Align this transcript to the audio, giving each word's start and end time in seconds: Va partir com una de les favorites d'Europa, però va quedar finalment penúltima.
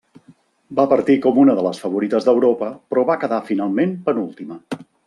Va 0.79 0.85
partir 0.93 1.17
com 1.27 1.37
una 1.43 1.55
de 1.59 1.67
les 1.67 1.83
favorites 1.83 2.27
d'Europa, 2.31 2.73
però 2.95 3.07
va 3.13 3.21
quedar 3.27 3.43
finalment 3.53 3.97
penúltima. 4.11 4.61